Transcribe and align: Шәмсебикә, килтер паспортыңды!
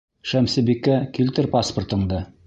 Шәмсебикә, 0.29 0.95
килтер 1.17 1.49
паспортыңды! 1.57 2.23